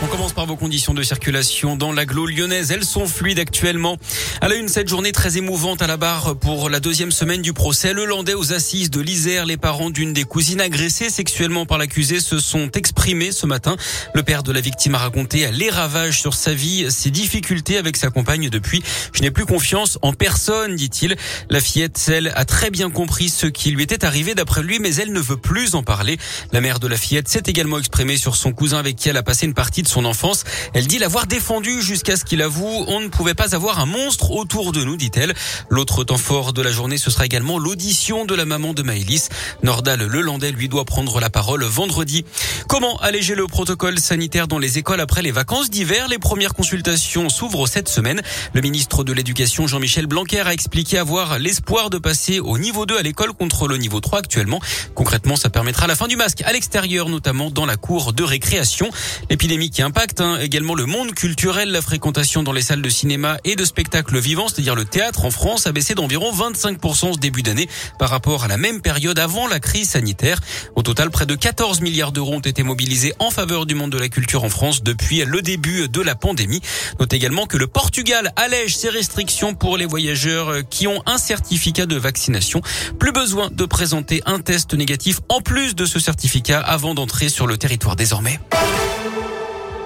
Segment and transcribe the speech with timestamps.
[0.00, 2.70] On commence par vos conditions de circulation dans l'agglo lyonnaise.
[2.70, 3.96] Elles sont fluides actuellement.
[4.40, 7.52] À la une, cette journée très émouvante à la barre pour la deuxième semaine du
[7.52, 7.92] procès.
[7.92, 12.20] Le Landais aux assises de l'Isère, les parents d'une des cousines agressées sexuellement par l'accusé
[12.20, 13.76] se sont exprimés ce matin.
[14.14, 17.96] Le père de la victime a raconté les ravages sur sa vie, ses difficultés avec
[17.96, 18.84] sa compagne depuis.
[19.12, 21.16] Je n'ai plus confiance en personne, dit-il.
[21.50, 24.94] La fillette, celle, a très bien compris ce qui lui était arrivé d'après lui, mais
[24.94, 26.18] elle ne veut plus en parler.
[26.52, 29.24] La mère de la fillette s'est également exprimée sur son cousin avec qui elle a
[29.24, 30.44] passé une partie de son enfance.
[30.74, 34.30] Elle dit l'avoir défendu jusqu'à ce qu'il avoue on ne pouvait pas avoir un monstre
[34.30, 35.34] autour de nous, dit-elle.
[35.68, 39.28] L'autre temps fort de la journée, ce sera également l'audition de la maman de Maëlys.
[39.62, 42.24] Nordal Lelandais lui doit prendre la parole vendredi.
[42.68, 46.08] Comment alléger le protocole sanitaire dans les écoles après les vacances d'hiver?
[46.08, 48.22] Les premières consultations s'ouvrent cette semaine.
[48.52, 52.98] Le ministre de l'Éducation, Jean-Michel Blanquer, a expliqué avoir l'espoir de passer au niveau 2
[52.98, 54.60] à l'école contre le niveau 3 actuellement.
[54.94, 58.90] Concrètement, ça permettra la fin du masque à l'extérieur, notamment dans la cour de récréation.
[59.30, 61.70] L'épidémie qui impacte hein, également le monde culturel.
[61.70, 65.30] La fréquentation dans les salles de cinéma et de spectacles vivants, c'est-à-dire le théâtre en
[65.30, 69.46] France, a baissé d'environ 25% ce début d'année par rapport à la même période avant
[69.46, 70.40] la crise sanitaire.
[70.74, 73.98] Au total, près de 14 milliards d'euros ont été mobilisés en faveur du monde de
[73.98, 76.60] la culture en France depuis le début de la pandémie.
[76.98, 81.86] Note également que le Portugal allège ses restrictions pour les voyageurs qui ont un certificat
[81.86, 82.62] de vaccination.
[82.98, 87.46] Plus besoin de présenter un test négatif en plus de ce certificat avant d'entrer sur
[87.46, 88.40] le territoire désormais.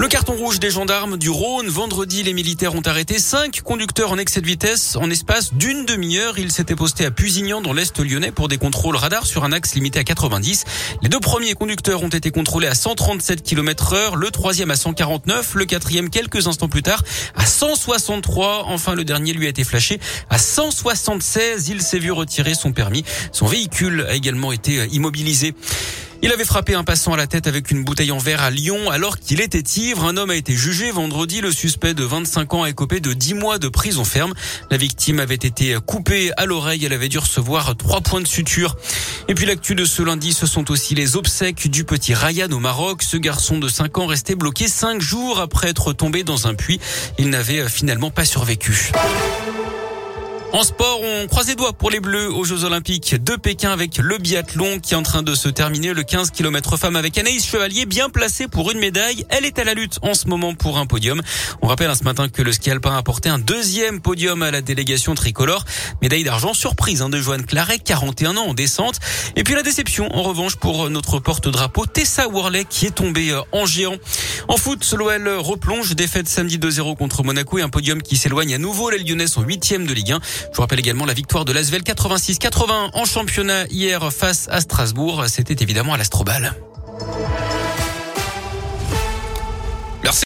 [0.00, 1.68] Le carton rouge des gendarmes du Rhône.
[1.68, 6.38] Vendredi, les militaires ont arrêté cinq conducteurs en excès de vitesse en espace d'une demi-heure.
[6.38, 9.74] Ils s'étaient postés à Pusignan dans l'Est lyonnais pour des contrôles radars sur un axe
[9.74, 10.64] limité à 90.
[11.02, 15.54] Les deux premiers conducteurs ont été contrôlés à 137 km heure, le troisième à 149,
[15.54, 17.02] le quatrième quelques instants plus tard
[17.34, 18.62] à 163.
[18.68, 21.68] Enfin, le dernier lui a été flashé à 176.
[21.68, 23.04] Il s'est vu retirer son permis.
[23.32, 25.54] Son véhicule a également été immobilisé.
[26.22, 28.90] Il avait frappé un passant à la tête avec une bouteille en verre à Lyon
[28.90, 30.04] alors qu'il était ivre.
[30.04, 31.40] Un homme a été jugé vendredi.
[31.40, 34.34] Le suspect de 25 ans a écopé de 10 mois de prison ferme.
[34.70, 36.84] La victime avait été coupée à l'oreille.
[36.84, 38.76] Elle avait dû recevoir trois points de suture.
[39.28, 42.58] Et puis l'actu de ce lundi, ce sont aussi les obsèques du petit Ryan au
[42.58, 43.02] Maroc.
[43.02, 46.80] Ce garçon de 5 ans restait bloqué 5 jours après être tombé dans un puits.
[47.18, 48.92] Il n'avait finalement pas survécu.
[50.52, 53.98] En sport, on croise les doigts pour les Bleus aux Jeux Olympiques de Pékin avec
[53.98, 55.94] le biathlon qui est en train de se terminer.
[55.94, 59.24] Le 15 km femme avec Anaïs Chevalier bien placée pour une médaille.
[59.28, 61.22] Elle est à la lutte en ce moment pour un podium.
[61.62, 64.60] On rappelle ce matin que le ski alpin a apporté un deuxième podium à la
[64.60, 65.64] délégation tricolore.
[66.02, 68.98] Médaille d'argent surprise hein, de Joanne Claret, 41 ans en descente.
[69.36, 73.40] Et puis la déception en revanche pour notre porte-drapeau Tessa Worley qui est tombée euh,
[73.52, 73.96] en géant.
[74.50, 78.58] En foot, l'OL replonge, défaite samedi 2-0 contre Monaco et un podium qui s'éloigne à
[78.58, 78.90] nouveau.
[78.90, 80.18] Les Lyonnais sont huitièmes de Ligue 1.
[80.50, 85.26] Je vous rappelle également la victoire de l'Asvel 86-80 en championnat hier face à Strasbourg.
[85.28, 86.52] C'était évidemment à l'Astrobal.